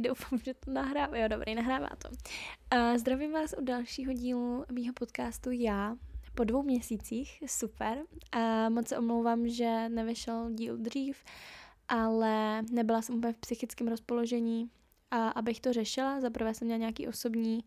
[0.00, 1.16] doufám, že to nahrává.
[1.16, 2.08] Jo, dobrý, nahrává to.
[2.98, 5.96] Zdravím vás u dalšího dílu mýho podcastu Já,
[6.34, 7.98] po dvou měsících, super.
[8.32, 11.24] A moc se omlouvám, že nevyšel díl dřív,
[11.88, 14.70] ale nebyla jsem úplně v psychickém rozpoložení,
[15.10, 16.20] a abych to řešila.
[16.20, 17.64] Zaprvé jsem měla nějaký osobní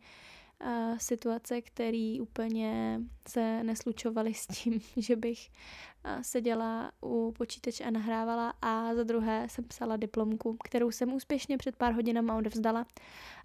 [0.65, 5.49] uh, situace, které úplně se neslučovaly s tím, že bych
[6.21, 11.75] seděla u počítače a nahrávala a za druhé jsem psala diplomku, kterou jsem úspěšně před
[11.75, 12.85] pár hodinama odevzdala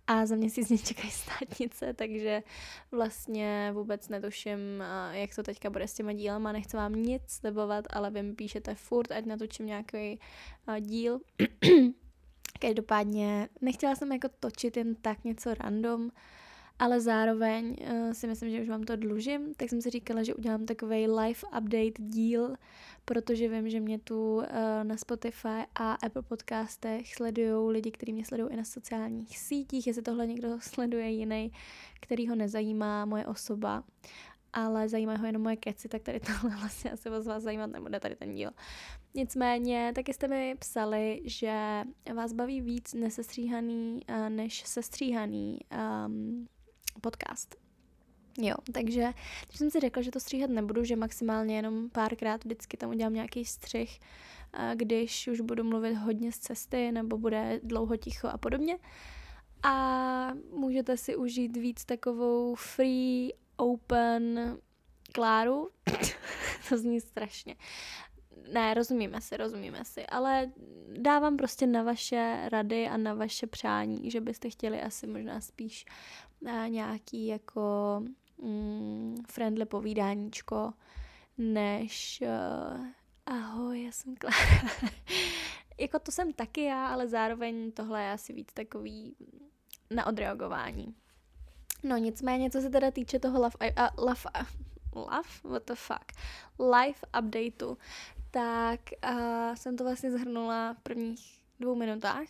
[0.07, 2.43] a za měsíc mě čekají státnice, takže
[2.91, 4.59] vlastně vůbec netuším,
[5.11, 8.75] jak to teďka bude s těma dílama, nechci vám nic slibovat, ale vy mi píšete
[8.75, 10.21] furt, ať natočím nějaký
[10.81, 11.21] díl.
[12.61, 16.11] Každopádně nechtěla jsem jako točit jen tak něco random,
[16.81, 20.35] ale zároveň uh, si myslím, že už vám to dlužím, tak jsem si říkala, že
[20.35, 22.55] udělám takový live update díl,
[23.05, 24.45] protože vím, že mě tu uh,
[24.83, 30.03] na Spotify a Apple podcastech sledují lidi, kteří mě sledují i na sociálních sítích, jestli
[30.03, 31.53] tohle někdo sleduje jiný,
[32.01, 33.85] který ho nezajímá moje osoba,
[34.53, 38.01] ale zajímají ho jenom moje keci, tak tady tohle vlastně asi vás, vás zajímat nebude
[38.01, 38.51] tady ten díl.
[39.15, 41.83] Nicméně, taky jste mi psali, že
[42.15, 45.59] vás baví víc nesestříhaný uh, než sestříhaný
[46.07, 46.47] um,
[47.01, 47.57] podcast.
[48.39, 49.13] Jo, takže
[49.47, 53.15] když jsem si řekla, že to stříhat nebudu, že maximálně jenom párkrát vždycky tam udělám
[53.15, 54.01] nějaký střih,
[54.75, 58.79] když už budu mluvit hodně z cesty nebo bude dlouho ticho a podobně.
[59.63, 64.57] A můžete si užít víc takovou free, open
[65.13, 65.71] Kláru.
[66.69, 67.57] to zní strašně.
[68.53, 70.51] Ne, rozumíme si, rozumíme si, ale
[70.99, 75.85] dávám prostě na vaše rady a na vaše přání, že byste chtěli asi možná spíš
[76.69, 77.61] nějaký jako
[78.43, 80.73] mm, friendly povídáníčko,
[81.39, 82.87] než uh,
[83.27, 84.37] ahoj, já jsem Klára.
[85.81, 89.17] jako to jsem taky já, ale zároveň tohle je asi víc takový
[89.91, 90.95] na odreagování.
[91.83, 94.47] No nicméně, co se teda týče toho love, uh, love, uh,
[95.03, 95.29] love?
[95.45, 96.05] What the fuck?
[96.59, 97.79] Life updateu,
[98.31, 98.81] tak
[99.11, 102.27] uh, jsem to vlastně zhrnula v prvních dvou minutách.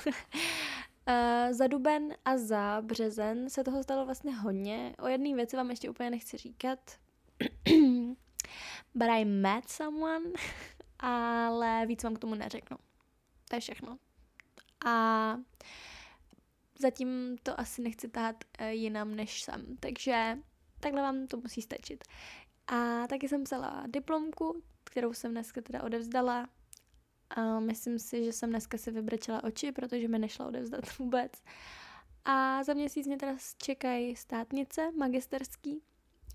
[1.08, 4.94] Uh, za duben a za březen se toho stalo vlastně hodně.
[4.98, 6.78] O jedné věci vám ještě úplně nechci říkat.
[8.94, 10.24] But I met someone,
[10.98, 12.76] ale víc vám k tomu neřeknu.
[13.48, 13.98] To je všechno.
[14.86, 15.36] A
[16.78, 20.38] zatím to asi nechci tahat uh, jinam než jsem, takže
[20.80, 22.04] takhle vám to musí stačit.
[22.66, 26.48] A taky jsem psala diplomku, kterou jsem dneska teda odevzdala
[27.30, 31.32] a myslím si, že jsem dneska si vybrečela oči, protože mi nešlo odevzdat vůbec.
[32.24, 35.82] A za měsíc mě teda čekají státnice magisterský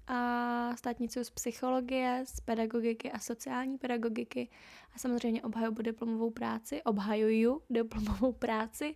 [0.07, 4.49] a státnicu z psychologie, z pedagogiky a sociální pedagogiky.
[4.95, 8.95] A samozřejmě obhajuju diplomovou práci, obhajuju diplomovou práci.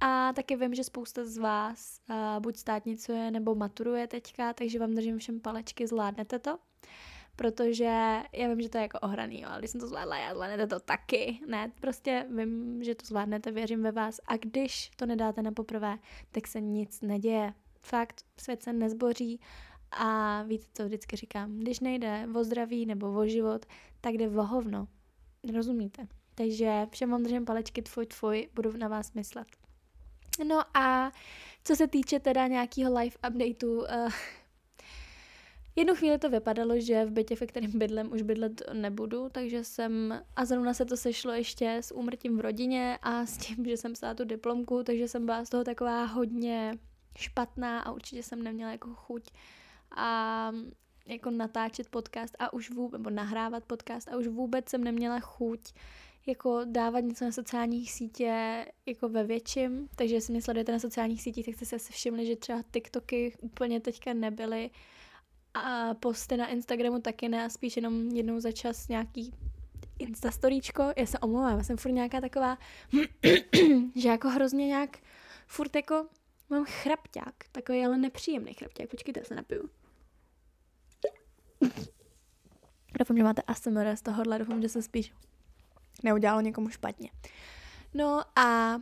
[0.00, 4.94] A taky vím, že spousta z vás uh, buď státnicuje nebo maturuje teďka, takže vám
[4.94, 6.58] držím všem palečky, zvládnete to
[7.36, 7.84] protože
[8.32, 10.66] já vím, že to je jako ohraný, jo, ale když jsem to zvládla, já zvládnete
[10.66, 15.42] to taky, ne, prostě vím, že to zvládnete, věřím ve vás a když to nedáte
[15.42, 15.98] na poprvé,
[16.32, 17.54] tak se nic neděje.
[17.82, 19.40] Fakt, svět se nezboří
[19.90, 23.66] a víte, co vždycky říkám, když nejde o zdraví nebo o život,
[24.00, 24.88] tak jde o hovno.
[25.54, 26.06] Rozumíte?
[26.34, 29.46] Takže všem vám držím palečky, tvoj, tvoj, budu na vás myslet.
[30.44, 31.12] No a
[31.64, 34.12] co se týče teda nějakého live updateu, uh,
[35.76, 40.22] Jednu chvíli to vypadalo, že v bytě, ve kterém bydlem, už bydlet nebudu, takže jsem,
[40.36, 43.92] a zrovna se to sešlo ještě s úmrtím v rodině a s tím, že jsem
[43.92, 46.72] psala tu diplomku, takže jsem byla z toho taková hodně
[47.18, 49.30] špatná a určitě jsem neměla jako chuť
[49.96, 50.52] a
[51.06, 55.60] jako natáčet podcast a už vůbec, nebo nahrávat podcast a už vůbec jsem neměla chuť
[56.26, 61.22] jako dávat něco na sociálních sítě jako ve větším, takže jestli mě sledujete na sociálních
[61.22, 64.70] sítích, tak jste se všimli, že třeba TikToky úplně teďka nebyly
[65.56, 69.34] a posty na Instagramu taky ne, spíš jenom jednou za čas nějaký
[69.98, 70.92] Instastoríčko.
[70.96, 72.58] Já se omlouvám, já jsem furt nějaká taková,
[73.94, 74.98] že jako hrozně nějak
[75.46, 76.06] furt jako
[76.50, 78.90] mám chrapťák, takový ale nepříjemný chrapťák.
[78.90, 79.70] Počkejte, já se napiju.
[82.98, 85.12] Doufám, že máte ASMR z tohohle, doufám, že se spíš
[86.02, 87.10] neudělalo někomu špatně.
[87.94, 88.74] No a,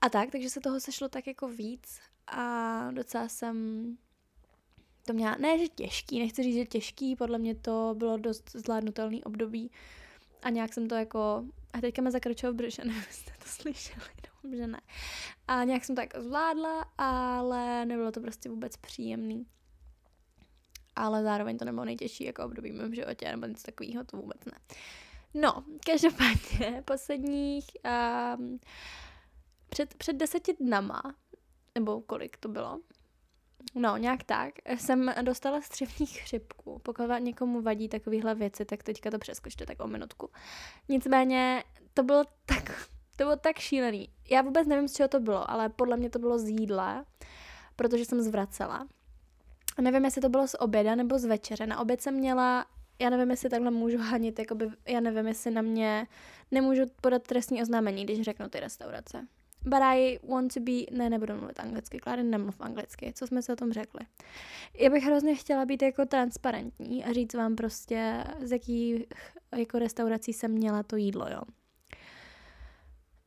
[0.00, 3.86] a tak, takže se toho sešlo tak jako víc a docela jsem
[5.06, 9.24] to měla, ne, že těžký, nechci říct, že těžký, podle mě to bylo dost zvládnutelný
[9.24, 9.70] období
[10.42, 14.06] a nějak jsem to jako, a teďka mě zakročilo v břiše, nevím, jste to slyšeli,
[14.22, 14.80] doufám, že ne.
[15.48, 19.46] A nějak jsem to jako zvládla, ale nebylo to prostě vůbec příjemný.
[20.96, 24.44] Ale zároveň to nebylo nejtěžší jako období v mém životě, nebo nic takového, to vůbec
[24.44, 24.58] ne.
[25.34, 27.66] No, každopádně posledních
[28.38, 28.60] um,
[29.68, 31.02] před, před deseti dnama,
[31.74, 32.80] nebo kolik to bylo,
[33.74, 34.54] No, nějak tak.
[34.76, 36.80] Jsem dostala střevní chřipku.
[36.82, 40.30] Pokud někomu vadí takovéhle věci, tak teďka to přeskočte tak o minutku.
[40.88, 41.64] Nicméně
[41.94, 44.08] to bylo tak, to bylo tak šílený.
[44.30, 47.04] Já vůbec nevím, z čeho to bylo, ale podle mě to bylo z jídla,
[47.76, 48.86] protože jsem zvracela.
[49.80, 51.66] Nevím, jestli to bylo z oběda nebo z večeře.
[51.66, 52.66] Na oběd jsem měla,
[52.98, 56.06] já nevím, jestli takhle můžu hanit, jakoby, já nevím, jestli na mě
[56.50, 59.26] nemůžu podat trestní oznámení, když řeknu ty restaurace.
[59.64, 60.72] But I want to be...
[60.90, 61.98] Ne, nebudu mluvit anglicky.
[61.98, 63.12] Kláry, nemluv anglicky.
[63.14, 64.00] Co jsme se o tom řekli?
[64.78, 69.02] Já bych hrozně chtěla být jako transparentní a říct vám prostě, z jakých
[69.56, 71.42] jako restaurací jsem měla to jídlo, jo.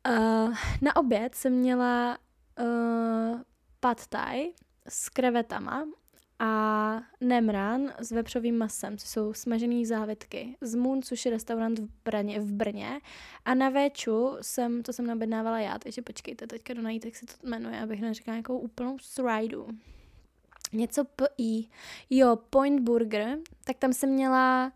[0.10, 2.18] Uh, na oběd jsem měla
[2.60, 3.42] uh,
[3.80, 4.54] pad thai
[4.90, 5.86] s krevetama
[6.40, 10.58] a Nemran s vepřovým masem, což jsou smažené závitky.
[10.62, 13.00] Z Moon, což je restaurant v Brně, v Brně.
[13.46, 17.26] A na Véču jsem, to jsem nabednávala já, takže počkejte, teďka do najít, jak se
[17.26, 19.68] to jmenuje, abych neřekla nějakou úplnou srajdu.
[20.74, 21.68] Něco P.I.
[22.10, 24.72] Jo, Point Burger, tak tam jsem měla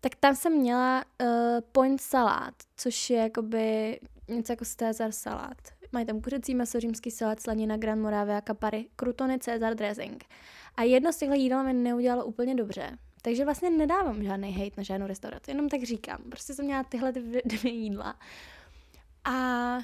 [0.00, 1.28] tak tam jsem měla uh,
[1.72, 5.56] point salát, což je jakoby něco jako Cesar salát.
[5.92, 10.24] Mají tam kuřecí maso, římský salát, slanina, Gran Moravia, kapary, krutony, Cesar dressing.
[10.76, 12.98] A jedno z těchto jídel mi neudělalo úplně dobře.
[13.22, 16.18] Takže vlastně nedávám žádný hate na žádnou restauraci, jenom tak říkám.
[16.28, 17.12] Prostě jsem měla tyhle
[17.44, 18.18] dvě jídla.
[19.24, 19.78] A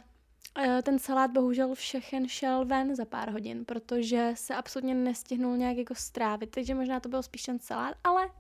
[0.59, 5.77] e, ten salát bohužel všechen šel ven za pár hodin, protože se absolutně nestihnul nějak
[5.77, 8.31] jako strávit, takže možná to byl spíš ten salát, ale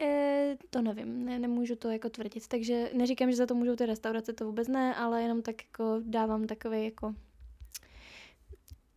[0.00, 3.86] e, to nevím, ne, nemůžu to jako tvrdit, takže neříkám, že za to můžou ty
[3.86, 7.14] restaurace, to vůbec ne, ale jenom tak jako dávám takový jako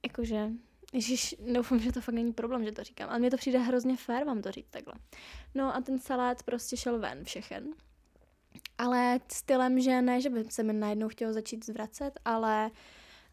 [0.04, 0.50] jakože
[0.94, 3.97] Ježíš, doufám, že to fakt není problém, že to říkám, ale mně to přijde hrozně
[3.97, 4.94] fér vám to říct takhle.
[5.56, 7.74] No a ten salát prostě šel ven všechen.
[8.77, 12.71] Ale stylem, že ne, že by se mi najednou chtělo začít zvracet, ale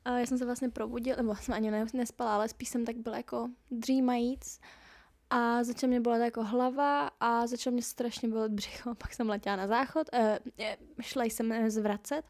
[0.06, 3.16] uh, já jsem se vlastně probudil, nebo jsem ani nespala, ale spíš jsem tak byla
[3.16, 4.60] jako dřímajíc
[5.30, 8.94] a začala mě bolet jako hlava a začalo mě strašně bolet břicho.
[8.94, 10.64] Pak jsem letěla na záchod, uh,
[11.00, 12.24] šla jsem zvracet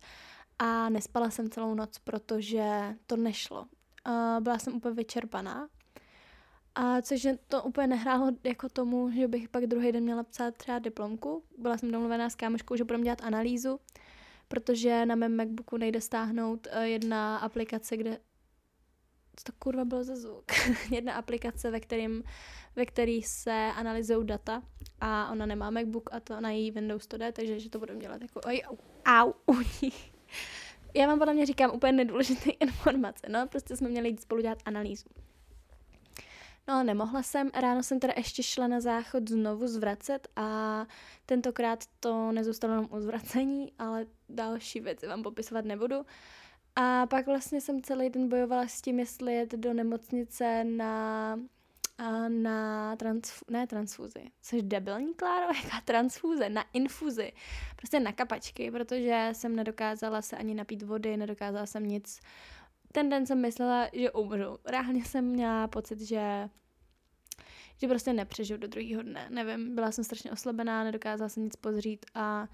[0.58, 3.66] a nespala jsem celou noc, protože to nešlo
[4.06, 5.68] a byla jsem úplně vyčerpaná.
[6.74, 10.78] A což to úplně nehrálo jako tomu, že bych pak druhý den měla psát třeba
[10.78, 11.42] diplomku.
[11.58, 13.80] Byla jsem domluvená s kámoškou, že budeme dělat analýzu,
[14.48, 18.18] protože na mém Macbooku nejde stáhnout uh, jedna aplikace, kde
[19.36, 20.44] co to kurva bylo za zvuk?
[20.90, 22.22] jedna aplikace, ve, kterým,
[22.76, 24.62] ve který se analyzují data
[25.00, 28.00] a ona nemá Macbook a to na její Windows to jde, takže že to budeme
[28.00, 29.62] dělat jako oj, au, au, u
[30.96, 34.58] já vám podle mě říkám úplně nedůležité informace, no, prostě jsme měli jít spolu dělat
[34.64, 35.08] analýzu.
[36.68, 40.86] No, nemohla jsem, ráno jsem teda ještě šla na záchod znovu zvracet a
[41.26, 45.96] tentokrát to nezůstalo jenom o zvracení, ale další věci vám popisovat nebudu.
[46.76, 51.36] A pak vlastně jsem celý den bojovala s tím, jestli jet do nemocnice na
[52.28, 57.32] na transfu, ne transfuzi, jsi debilní, Kláro, jaká transfuze, na infuzi,
[57.76, 62.20] prostě na kapačky, protože jsem nedokázala se ani napít vody, nedokázala jsem nic.
[62.92, 64.58] Ten den jsem myslela, že umřu.
[64.64, 66.48] Reálně jsem měla pocit, že
[67.78, 69.26] že prostě nepřežiju do druhého dne.
[69.30, 72.48] Nevím, byla jsem strašně oslabená, nedokázala jsem nic pozřít a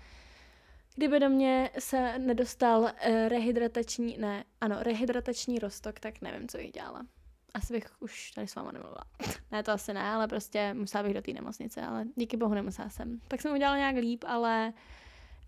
[0.95, 2.91] kdyby do mě se nedostal uh,
[3.29, 7.07] rehydratační, ne, ano, rehydratační rostok, tak nevím, co bych dělala
[7.55, 9.05] asi bych už tady s váma nemluvila.
[9.53, 12.89] ne, to asi ne, ale prostě musela bych do té nemocnice, ale díky bohu nemusela
[12.89, 13.21] jsem.
[13.29, 14.73] Pak jsem udělala nějak líp, ale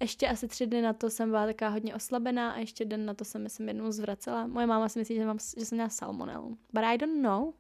[0.01, 3.15] ještě asi tři dny na to jsem byla taková hodně oslabená a ještě den na
[3.15, 4.47] to jsem, myslím, jednou zvracela.
[4.47, 6.59] Moje máma si myslí, že, mám, že jsem měla salmonelu.
[6.73, 7.53] But I don't know.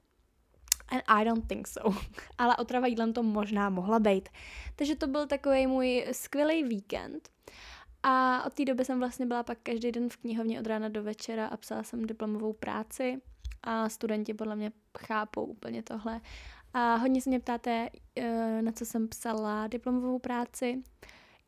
[0.88, 1.98] And I don't think so.
[2.38, 4.28] ale otrava jídlem to možná mohla být.
[4.76, 7.28] Takže to byl takový můj skvělý víkend.
[8.02, 11.02] A od té doby jsem vlastně byla pak každý den v knihovně od rána do
[11.02, 13.20] večera a psala jsem diplomovou práci
[13.64, 16.21] a studenti podle mě chápou úplně tohle.
[16.75, 20.83] A hodně se mě ptáte, eh, na co jsem psala diplomovou práci.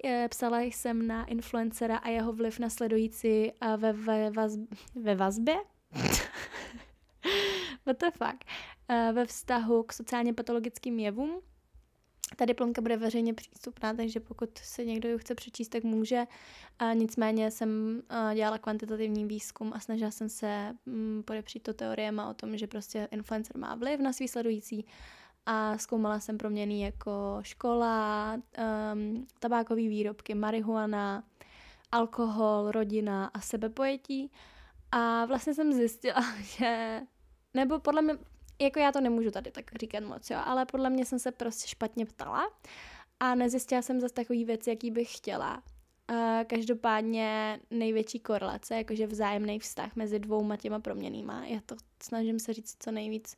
[0.04, 4.52] Eh, psala jsem na influencera a jeho vliv na sledující ve, ve, vaz,
[4.94, 5.56] ve vazbě.
[7.86, 8.44] What the fuck?
[8.88, 11.40] Eh, ve vztahu k sociálně patologickým jevům
[12.36, 16.26] ta diplomka bude veřejně přístupná, takže pokud se někdo ji chce přečíst, tak může.
[16.78, 18.02] A nicméně jsem
[18.34, 23.08] dělala kvantitativní výzkum a snažila jsem se mm, podepřít to teoriema o tom, že prostě
[23.10, 24.86] influencer má vliv na svý sledující
[25.46, 28.34] a zkoumala jsem proměny jako škola,
[28.94, 31.24] um, tabákové výrobky, marihuana,
[31.92, 34.30] alkohol, rodina a sebepojetí.
[34.92, 37.00] A vlastně jsem zjistila, že
[37.54, 38.18] nebo podle mě
[38.58, 41.68] jako já to nemůžu tady tak říkat moc, jo, ale podle mě jsem se prostě
[41.68, 42.50] špatně ptala
[43.20, 45.62] a nezjistila jsem zase takový věc, jaký bych chtěla.
[46.10, 51.46] Uh, každopádně největší korelace, jakože vzájemný vztah mezi dvouma těma proměnýma.
[51.46, 53.36] Já to snažím se říct co nejvíc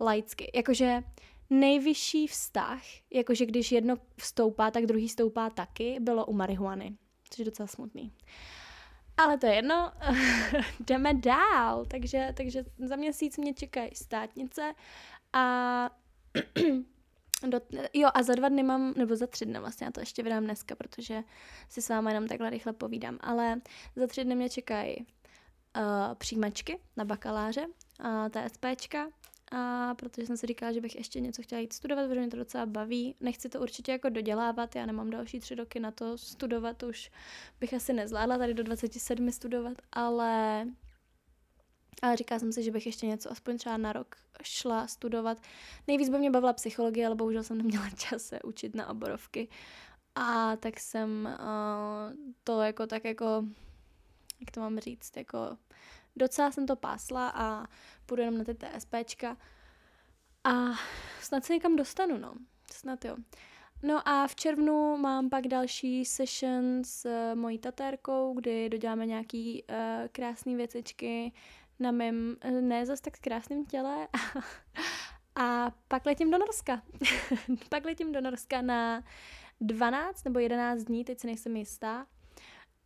[0.00, 0.50] laicky.
[0.54, 1.02] Jakože
[1.50, 6.96] nejvyšší vztah, jakože když jedno vstoupá, tak druhý stoupá taky, bylo u marihuany.
[7.30, 8.12] Což je docela smutný.
[9.16, 9.92] Ale to je jedno,
[10.80, 11.84] jdeme dál.
[11.84, 14.74] Takže, takže za měsíc mě čekají státnice
[15.32, 15.90] a
[17.48, 17.60] do,
[17.92, 20.44] jo a za dva dny mám, nebo za tři dny vlastně, já to ještě vydám
[20.44, 21.22] dneska, protože
[21.68, 23.60] si s váma jenom takhle rychle povídám, ale
[23.96, 24.96] za tři dny mě čekají
[25.76, 29.06] uh, přijímačky na bakaláře, uh, TSPčka,
[29.52, 32.36] a protože jsem si říkala, že bych ještě něco chtěla jít studovat, protože mě to
[32.36, 33.14] docela baví.
[33.20, 37.10] Nechci to určitě jako dodělávat, já nemám další tři roky na to studovat, už
[37.60, 40.66] bych asi nezvládla tady do 27 studovat, ale
[42.02, 45.38] ale říkala jsem si, že bych ještě něco aspoň třeba na rok šla studovat.
[45.86, 49.48] Nejvíc by mě bavila psychologie, ale bohužel jsem neměla čas se učit na oborovky.
[50.14, 53.44] A tak jsem uh, to jako tak jako,
[54.40, 55.56] jak to mám říct, jako
[56.16, 57.66] docela jsem to pásla a
[58.06, 59.36] půjdu jenom na ty TSPčka
[60.44, 60.52] a
[61.20, 62.34] snad se někam dostanu, no.
[62.72, 63.16] Snad jo.
[63.82, 69.62] No a v červnu mám pak další session s uh, mojí tatérkou, kdy doděláme nějaký
[69.62, 69.76] uh,
[70.12, 71.32] krásné věcičky
[71.78, 74.08] na mém uh, ne zas tak krásném těle.
[75.36, 76.82] a pak letím do Norska.
[77.68, 79.02] pak letím do Norska na
[79.60, 82.06] 12 nebo 11 dní, teď si nejsem jistá.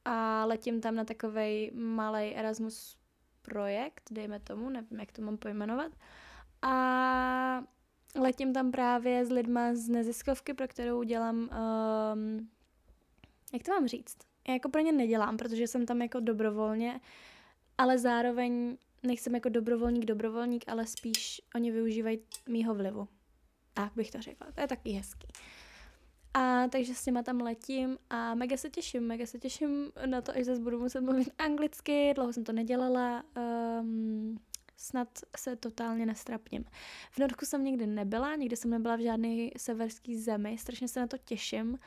[0.05, 2.97] A letím tam na takovej malý Erasmus
[3.47, 5.93] projekt, dejme tomu, nevím, jak to mám pojmenovat.
[6.63, 7.65] A
[8.15, 12.49] letím tam právě s lidma z neziskovky, pro kterou dělám, um,
[13.53, 14.17] jak to mám říct?
[14.49, 17.01] Já jako pro ně nedělám, protože jsem tam jako dobrovolně,
[17.79, 23.09] ale zároveň nejsem jako dobrovolník, dobrovolník, ale spíš oni využívají mýho vlivu.
[23.75, 24.47] Tak bych to řekla.
[24.53, 25.29] To je taky hezký.
[26.39, 30.33] A takže s těma tam letím a mega se těším, mega se těším na to,
[30.37, 33.25] až zase budu muset mluvit anglicky, dlouho jsem to nedělala,
[33.81, 34.39] um,
[34.77, 36.65] snad se totálně nestrapním.
[37.11, 41.07] V Norsku jsem nikdy nebyla, nikdy jsem nebyla v žádné severské zemi, strašně se na
[41.07, 41.79] to těším.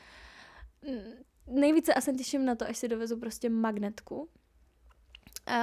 [1.46, 4.28] Nejvíce asi těším na to, až si dovezu prostě magnetku,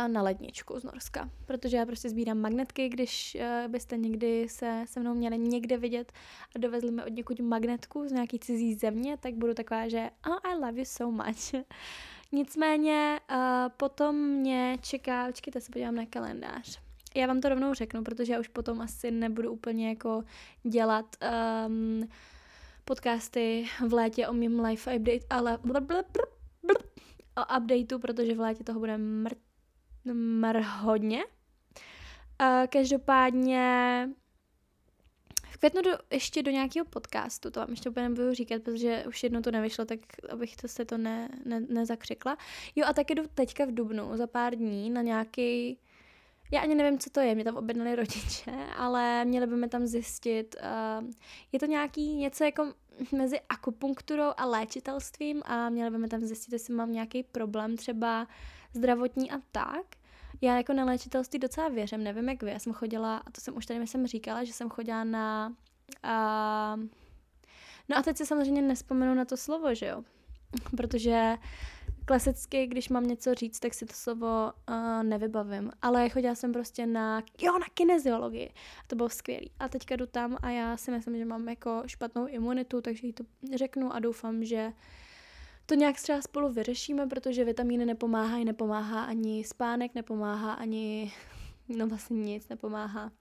[0.07, 4.99] na ledničku z Norska, protože já prostě sbírám magnetky, když uh, byste někdy se se
[4.99, 6.11] mnou měli někde vidět
[6.55, 10.51] a dovezli mi od někud magnetku z nějaký cizí země, tak budu taková, že oh,
[10.51, 11.51] I love you so much.
[12.31, 13.37] Nicméně uh,
[13.77, 16.79] potom mě čeká, počkejte se podívám na kalendář.
[17.15, 20.23] Já vám to rovnou řeknu, protože já už potom asi nebudu úplně jako
[20.63, 21.15] dělat
[21.67, 22.09] um,
[22.85, 25.61] podcasty v létě o mým life update, ale o
[27.57, 29.37] updateu, protože v létě toho bude mrt
[30.13, 31.25] mr hodně.
[31.25, 34.09] Uh, každopádně
[35.45, 39.23] v květnu do, ještě do nějakého podcastu, to vám ještě úplně nebudu říkat, protože už
[39.23, 39.99] jednou to nevyšlo, tak
[40.29, 42.37] abych to se to ne, ne, nezakřikla.
[42.75, 45.79] Jo a taky jdu teďka v Dubnu za pár dní na nějaký
[46.51, 49.87] já ani nevím, co to je, mě tam objednali rodiče, ale měli by mi tam
[49.87, 50.55] zjistit,
[50.99, 51.07] uh,
[51.51, 52.73] je to nějaký něco jako
[53.17, 58.27] mezi akupunkturou a léčitelstvím a měli by mi tam zjistit, jestli mám nějaký problém třeba
[58.73, 59.85] zdravotní a tak.
[60.41, 63.57] Já jako na léčitelství docela věřím, nevím jak vy, já jsem chodila, a to jsem
[63.57, 65.53] už tady jsem říkala, že jsem chodila na...
[66.05, 66.83] Uh,
[67.89, 70.03] no a teď se samozřejmě nespomenu na to slovo, že jo?
[70.77, 71.37] Protože
[72.05, 75.71] klasicky, když mám něco říct, tak si to slovo uh, nevybavím.
[75.81, 78.53] Ale chodila jsem prostě na, jo, na kineziologii.
[78.87, 79.51] To bylo skvělý.
[79.59, 83.13] A teďka jdu tam a já si myslím, že mám jako špatnou imunitu, takže jí
[83.13, 83.23] to
[83.55, 84.73] řeknu a doufám, že
[85.67, 91.13] to nějak třeba spolu vyřešíme, protože vitamíny nepomáhají, nepomáhá ani spánek, nepomáhá ani,
[91.69, 93.11] no vlastně nic nepomáhá.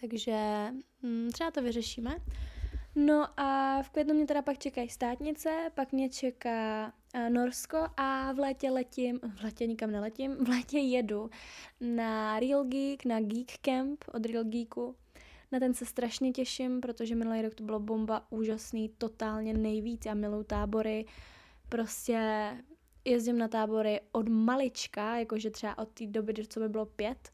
[0.00, 0.66] Takže
[1.02, 2.16] hm, třeba to vyřešíme.
[2.94, 6.92] No a v květnu mě teda pak čekají státnice, pak mě čeká
[7.28, 11.30] Norsko a v létě letím, v létě nikam neletím, v létě jedu
[11.80, 14.96] na Real Geek, na Geek Camp od Real Geeku.
[15.52, 20.06] Na ten se strašně těším, protože minulý rok to bylo bomba úžasný, totálně nejvíc.
[20.06, 21.06] Já miluju tábory,
[21.68, 22.50] prostě
[23.04, 27.30] jezdím na tábory od malička, jakože třeba od té doby, co by bylo pět,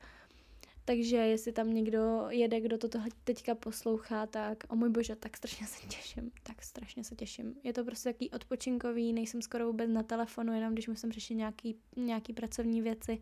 [0.88, 2.88] takže jestli tam někdo jede, kdo to
[3.24, 7.54] teďka poslouchá, tak o můj bože, tak strašně se těším, tak strašně se těším.
[7.64, 11.76] Je to prostě takový odpočinkový, nejsem skoro vůbec na telefonu, jenom když musím řešit nějaký,
[11.96, 13.20] nějaký pracovní věci.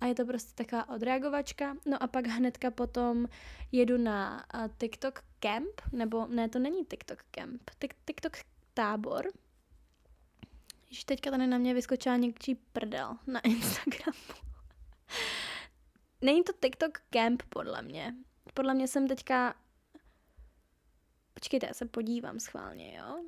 [0.00, 1.76] A je to prostě taková odreagovačka.
[1.86, 3.26] No a pak hnedka potom
[3.72, 7.70] jedu na uh, TikTok Camp, nebo ne, to není TikTok Camp,
[8.04, 8.32] TikTok
[8.74, 9.32] tábor.
[10.90, 14.34] Již teďka tady na mě vyskočila někčí prdel na Instagramu.
[16.20, 18.14] Není to TikTok Camp, podle mě.
[18.54, 19.54] Podle mě jsem teďka...
[21.34, 23.24] Počkejte, já se podívám schválně, jo?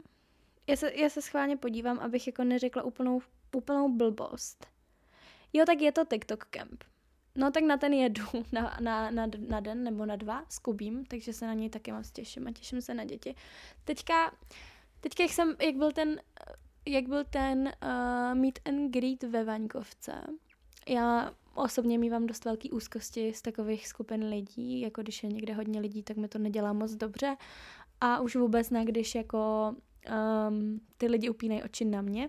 [0.67, 3.23] Já se, já se schválně podívám, abych jako neřekla úplnou,
[3.57, 4.67] úplnou blbost.
[5.53, 6.85] Jo, tak je to TikTok Camp.
[7.35, 11.05] No tak na ten jedu na, na, na, na den nebo na dva s Kubím,
[11.07, 13.35] takže se na něj taky moc těším a těším se na děti.
[13.85, 14.33] Teďka,
[15.01, 16.21] teďka jak, jsem, jak byl ten,
[16.87, 20.13] jak byl ten uh, meet and greet ve Vaňkovce,
[20.89, 25.81] já osobně mývám dost velký úzkosti z takových skupin lidí, jako když je někde hodně
[25.81, 27.37] lidí, tak mi to nedělá moc dobře
[28.01, 29.75] a už vůbec ne, když jako
[30.49, 32.29] um, ty lidi upínají oči na mě.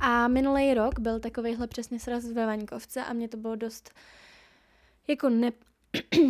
[0.00, 3.90] A minulý rok byl takovýhle přesně sraz ve Vaňkovce a mě to bylo dost
[5.08, 5.52] jako ne...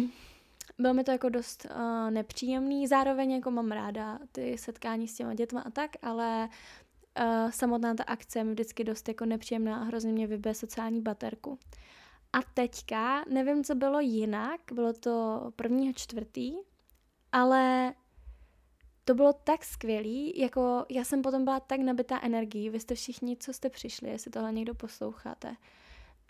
[0.78, 5.34] bylo mi to jako dost uh, nepříjemný, zároveň jako mám ráda ty setkání s těma
[5.34, 6.48] dětma a tak, ale
[7.20, 11.58] uh, samotná ta akce mi vždycky dost jako nepříjemná a hrozně mě vybije sociální baterku.
[12.32, 16.52] A teďka, nevím, co bylo jinak, bylo to prvního čtvrtý,
[17.32, 17.94] ale
[19.06, 23.36] to bylo tak skvělý, jako já jsem potom byla tak nabitá energií, vy jste všichni,
[23.36, 25.56] co jste přišli, jestli tohle někdo posloucháte.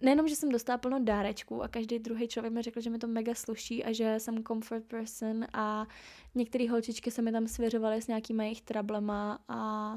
[0.02, 3.06] Nejenom, že jsem dostala plno dárečků a každý druhý člověk mi řekl, že mi to
[3.06, 5.86] mega sluší a že jsem comfort person a
[6.34, 9.92] některé holčičky se mi tam svěřovaly s nějakýma jejich trablema a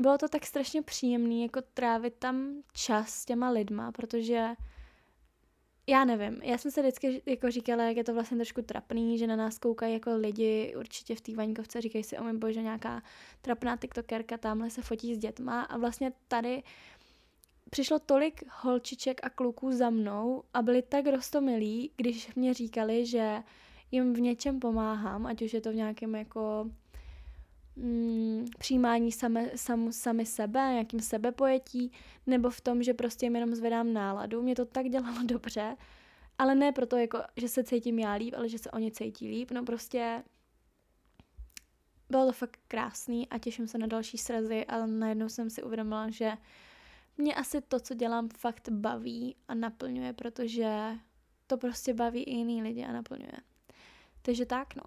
[0.00, 4.48] bylo to tak strašně příjemný, jako trávit tam čas s těma lidma, protože
[5.86, 9.26] já nevím, já jsem se vždycky jako říkala, jak je to vlastně trošku trapný, že
[9.26, 13.02] na nás koukají jako lidi určitě v té vaňkovce, říkají si, o mém bože, nějaká
[13.42, 15.62] trapná tiktokerka tamhle se fotí s dětma.
[15.62, 16.62] A vlastně tady
[17.70, 23.42] přišlo tolik holčiček a kluků za mnou a byli tak rostomilí, když mě říkali, že
[23.90, 26.70] jim v něčem pomáhám, ať už je to v nějakém jako
[27.76, 31.92] mm, přijímání same, sam, sami sebe, nějakým sebepojetí,
[32.26, 34.42] nebo v tom, že prostě jim jenom zvedám náladu.
[34.42, 35.76] Mě to tak dělalo dobře,
[36.38, 39.50] ale ne proto, jako, že se cítím já líp, ale že se oni cítí líp.
[39.50, 40.22] No prostě
[42.08, 46.10] bylo to fakt krásný a těším se na další srazy, ale najednou jsem si uvědomila,
[46.10, 46.32] že
[47.18, 50.98] mě asi to, co dělám, fakt baví a naplňuje, protože
[51.46, 53.36] to prostě baví i jiný lidi a naplňuje.
[54.22, 54.82] Takže tak, no.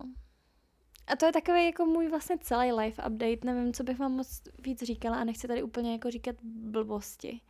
[1.10, 3.38] A to je takový jako můj vlastně celý life update.
[3.44, 7.42] Nevím, co bych vám moc víc říkala a nechci tady úplně jako říkat blbosti.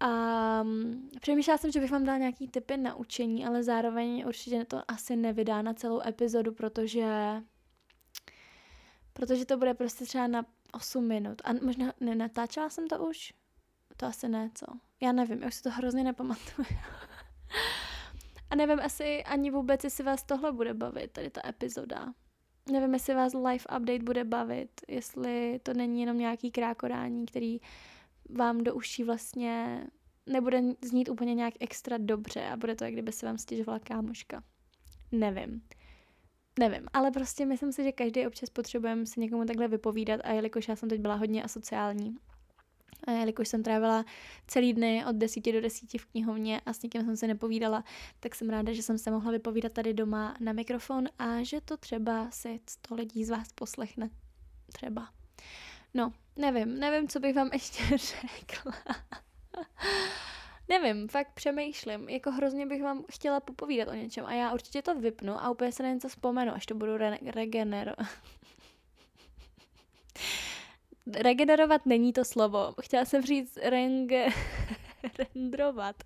[0.00, 4.64] A um, přemýšlela jsem, že bych vám dala nějaký typy na učení, ale zároveň určitě
[4.64, 7.42] to asi nevydá na celou epizodu, protože
[9.12, 11.42] protože to bude prostě třeba na 8 minut.
[11.44, 13.34] A možná nenatáčela jsem to už?
[13.96, 14.66] To asi ne, co?
[15.00, 16.68] Já nevím, já už si to hrozně nepamatuju.
[18.50, 22.14] A nevím asi ani vůbec, jestli vás tohle bude bavit, tady ta epizoda.
[22.70, 27.58] Nevím, jestli vás live update bude bavit, jestli to není jenom nějaký krákorání, který
[28.30, 29.84] vám do uší vlastně
[30.26, 34.42] nebude znít úplně nějak extra dobře a bude to, jak kdyby se vám stěžovala kámoška.
[35.12, 35.62] Nevím.
[36.58, 40.68] Nevím, ale prostě myslím si, že každý občas potřebujeme si někomu takhle vypovídat a jelikož
[40.68, 42.16] já jsem teď byla hodně asociální
[43.04, 44.04] a jelikož jsem trávila
[44.46, 47.84] celý dny od 10 do 10 v knihovně a s někým jsem se nepovídala,
[48.20, 51.76] tak jsem ráda, že jsem se mohla vypovídat tady doma na mikrofon a že to
[51.76, 54.10] třeba si 100 lidí z vás poslechne.
[54.72, 55.08] Třeba.
[55.94, 58.72] No, nevím, nevím, co bych vám ještě řekla.
[60.68, 62.08] nevím, fakt přemýšlím.
[62.08, 65.72] Jako hrozně bych vám chtěla popovídat o něčem a já určitě to vypnu a úplně
[65.72, 68.06] se na něco vzpomenu, až to budu re- regenerovat.
[71.14, 72.74] Regenerovat není to slovo.
[72.80, 74.26] Chtěla jsem říct renge,
[75.18, 75.96] rendrovat.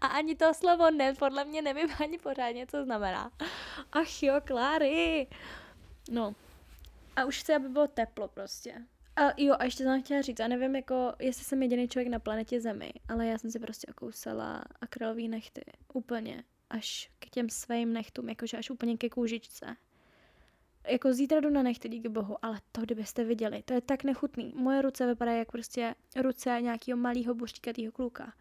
[0.00, 3.30] A ani to slovo ne, podle mě nevím ani pořádně, co znamená.
[3.92, 5.26] Ach jo, Kláry.
[6.10, 6.34] No.
[7.16, 8.74] A už chci, aby bylo teplo prostě.
[9.16, 12.18] A jo, a ještě jsem chtěla říct, a nevím, jako, jestli jsem jediný člověk na
[12.18, 15.64] planetě Zemi, ale já jsem si prostě okousala akrylový nechty.
[15.92, 16.44] Úplně.
[16.70, 19.76] Až k těm svým nechtům, jakože až úplně ke kůžičce
[20.88, 24.52] jako zítra jdu na nechty, díky bohu, ale to, kdybyste viděli, to je tak nechutný.
[24.56, 28.32] Moje ruce vypadají jak prostě ruce nějakého malého buštíkatého kluka.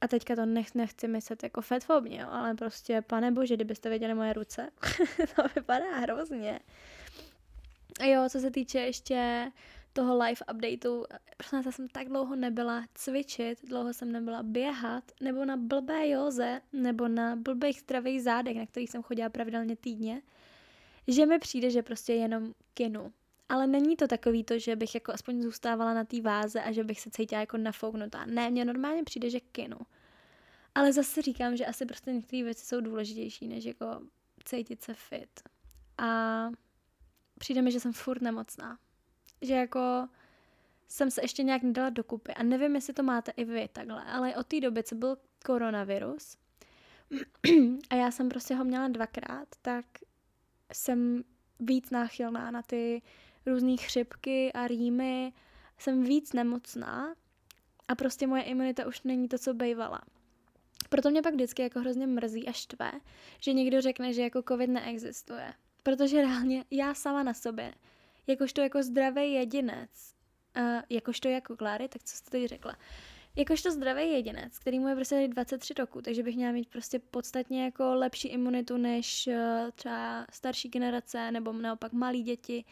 [0.00, 4.32] A teďka to nech, nechci myslet jako fetfobně, ale prostě, pane bože, kdybyste viděli moje
[4.32, 4.70] ruce,
[5.36, 6.60] to vypadá hrozně.
[8.00, 9.50] A jo, co se týče ještě
[9.92, 11.04] toho live updateu,
[11.36, 16.60] prostě já jsem tak dlouho nebyla cvičit, dlouho jsem nebyla běhat, nebo na blbé joze,
[16.72, 20.22] nebo na blbých zdravých zádech, na kterých jsem chodila pravidelně týdně
[21.08, 23.12] že mi přijde, že prostě jenom kinu.
[23.48, 26.84] Ale není to takový to, že bych jako aspoň zůstávala na té váze a že
[26.84, 28.26] bych se cítila jako nafouknutá.
[28.26, 29.78] Ne, mně normálně přijde, že kinu.
[30.74, 34.00] Ale zase říkám, že asi prostě některé věci jsou důležitější, než jako
[34.44, 35.40] cítit se fit.
[35.98, 36.50] A
[37.38, 38.78] přijde mi, že jsem furt nemocná.
[39.42, 40.08] Že jako
[40.88, 42.34] jsem se ještě nějak nedala dokupy.
[42.34, 46.36] A nevím, jestli to máte i vy takhle, ale od té doby, co byl koronavirus,
[47.90, 49.84] a já jsem prostě ho měla dvakrát, tak
[50.72, 51.24] jsem
[51.60, 53.02] víc náchylná na ty
[53.46, 55.32] různé chřipky a rýmy,
[55.78, 57.14] jsem víc nemocná
[57.88, 60.00] a prostě moje imunita už není to, co bývala.
[60.88, 62.92] Proto mě pak vždycky jako hrozně mrzí a štve,
[63.40, 65.54] že někdo řekne, že jako covid neexistuje.
[65.82, 67.74] Protože reálně já sama na sobě,
[68.26, 70.14] jakožto jako zdravý jedinec,
[70.56, 72.76] uh, jakožto jako Kláry, tak co jste teď řekla,
[73.38, 77.64] jakožto zdravý jedinec, který mu je prostě 23 roku, takže bych měla mít prostě podstatně
[77.64, 82.64] jako lepší imunitu než uh, třeba starší generace nebo naopak malí děti.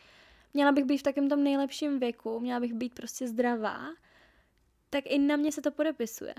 [0.55, 3.89] Měla bych být v takém tom nejlepším věku, měla bych být prostě zdravá,
[4.91, 6.35] tak i na mě se to podepisuje.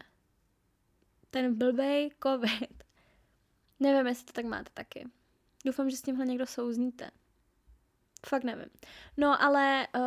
[1.30, 2.84] Ten blbej covid.
[3.80, 5.08] Nevím, jestli to tak máte taky.
[5.66, 7.12] Doufám, že s tímhle někdo souzníte.
[8.26, 8.70] Fakt nevím.
[9.18, 10.02] No ale uh,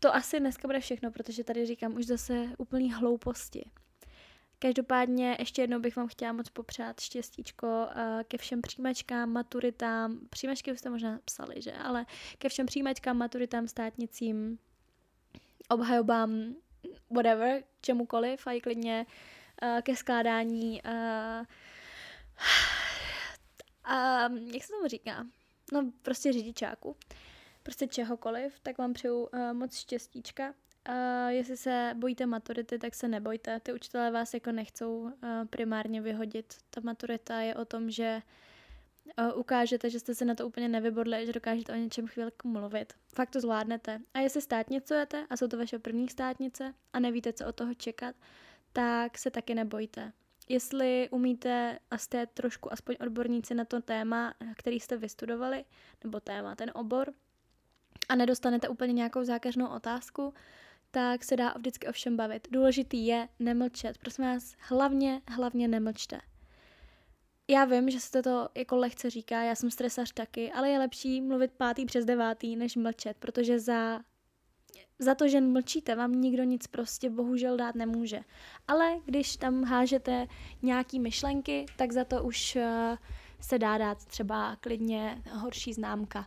[0.00, 3.70] to asi dneska bude všechno, protože tady říkám už zase úplný hlouposti.
[4.58, 10.72] Každopádně ještě jednou bych vám chtěla moc popřát štěstíčko uh, ke všem přijímačkám, maturitám, přijímačky
[10.72, 11.72] už jste možná psali, že?
[11.72, 12.06] Ale
[12.38, 14.58] ke všem přijímačkám, maturitám, státnicím,
[15.68, 16.54] obhajobám,
[17.10, 19.06] whatever, čemukoliv a i klidně
[19.62, 21.46] uh, ke skládání uh,
[23.88, 25.26] uh, jak se tomu říká?
[25.72, 26.96] No prostě řidičáku.
[27.66, 30.54] Prostě čehokoliv, tak vám přeju uh, moc štěstíčka.
[30.88, 33.60] Uh, jestli se bojíte maturity, tak se nebojte.
[33.60, 35.10] Ty učitelé vás jako nechcou uh,
[35.50, 36.54] primárně vyhodit.
[36.70, 38.22] Ta maturita je o tom, že
[39.18, 42.92] uh, ukážete, že jste se na to úplně nevybodli, že dokážete o něčem chvilku mluvit.
[43.14, 44.00] Fakt to zvládnete.
[44.14, 48.16] A jestli státnicujete a jsou to vaše první státnice a nevíte, co od toho čekat,
[48.72, 50.12] tak se taky nebojte.
[50.48, 55.64] Jestli umíte a jste trošku aspoň odborníci na to téma, který jste vystudovali,
[56.04, 57.12] nebo téma, ten obor,
[58.08, 60.34] a nedostanete úplně nějakou zákeřnou otázku,
[60.90, 62.48] tak se dá vždycky o všem bavit.
[62.50, 63.98] Důležitý je nemlčet.
[63.98, 66.20] Prosím vás, hlavně, hlavně nemlčte.
[67.48, 71.20] Já vím, že se to jako lehce říká, já jsem stresař taky, ale je lepší
[71.20, 74.00] mluvit pátý přes devátý, než mlčet, protože za
[74.98, 78.20] za to, že mlčíte, vám nikdo nic prostě bohužel dát nemůže.
[78.68, 80.26] Ale když tam hážete
[80.62, 82.96] nějaký myšlenky, tak za to už uh,
[83.40, 86.26] se dá dát třeba klidně horší známka.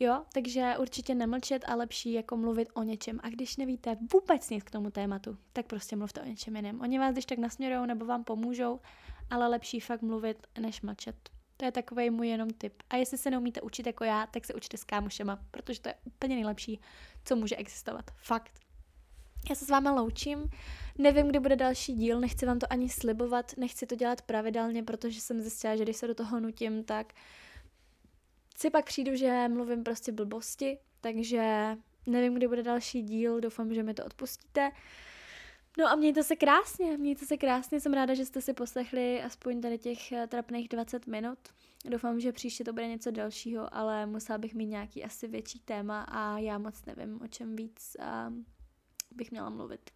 [0.00, 3.20] Jo, takže určitě nemlčet a lepší jako mluvit o něčem.
[3.22, 6.80] A když nevíte vůbec nic k tomu tématu, tak prostě mluvte o něčem jiném.
[6.80, 8.80] Oni vás když tak nasměrujou nebo vám pomůžou,
[9.30, 11.16] ale lepší fakt mluvit, než mlčet.
[11.56, 12.82] To je takový můj jenom tip.
[12.90, 15.94] A jestli se neumíte učit jako já, tak se učte s kámošema, protože to je
[16.04, 16.80] úplně nejlepší,
[17.24, 18.10] co může existovat.
[18.16, 18.60] Fakt.
[19.48, 20.50] Já se s váma loučím.
[20.98, 25.20] Nevím, kdy bude další díl, nechci vám to ani slibovat, nechci to dělat pravidelně, protože
[25.20, 27.12] jsem zjistila, že když se do toho nutím, tak
[28.58, 33.82] si pak přijdu, že mluvím prostě blbosti, takže nevím, kdy bude další díl, doufám, že
[33.82, 34.70] mi to odpustíte.
[35.78, 39.60] No a mějte se krásně, mějte se krásně, jsem ráda, že jste si poslechli aspoň
[39.60, 41.38] tady těch eh, trapných 20 minut.
[41.90, 46.02] Doufám, že příště to bude něco dalšího, ale musela bych mít nějaký asi větší téma
[46.02, 47.96] a já moc nevím, o čem víc
[48.28, 48.46] um,
[49.10, 49.90] bych měla mluvit.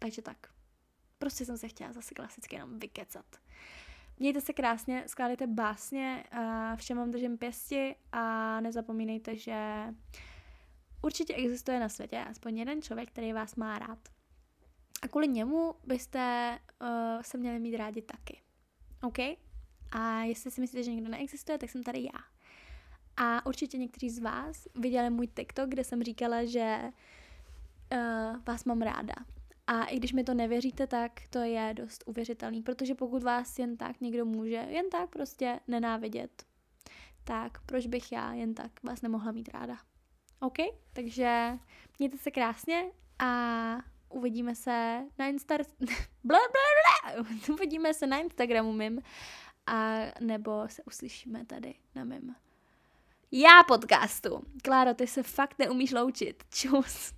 [0.00, 0.36] Takže tak.
[1.18, 3.26] Prostě jsem se chtěla zase klasicky jenom vykecat.
[4.20, 6.24] Mějte se krásně, skládejte básně,
[6.76, 9.84] všem vám držím pěsti a nezapomínejte, že
[11.02, 13.98] určitě existuje na světě aspoň jeden člověk, který vás má rád.
[15.02, 16.88] A kvůli němu byste uh,
[17.22, 18.40] se měli mít rádi taky.
[19.02, 19.18] OK?
[19.90, 22.20] A jestli si myslíte, že někdo neexistuje, tak jsem tady já.
[23.16, 26.78] A určitě někteří z vás viděli můj TikTok, kde jsem říkala, že
[27.92, 29.14] uh, vás mám ráda.
[29.68, 33.76] A i když mi to nevěříte, tak to je dost uvěřitelný, protože pokud vás jen
[33.76, 36.44] tak někdo může jen tak prostě nenávidět,
[37.24, 39.76] tak proč bych já jen tak vás nemohla mít ráda?
[40.40, 40.56] OK?
[40.92, 41.58] Takže
[41.98, 42.84] mějte se krásně
[43.18, 43.78] a
[44.08, 45.26] uvidíme se na
[46.24, 46.38] bla.
[47.52, 49.02] uvidíme se na Instagramu mým
[49.66, 52.34] a nebo se uslyšíme tady na mém
[53.32, 54.42] já podcastu.
[54.64, 56.44] Kláro, ty se fakt neumíš loučit.
[56.50, 57.17] Čus.